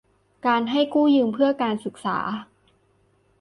[0.47, 2.17] การให้กู้ยืมเพื่อการศึกษา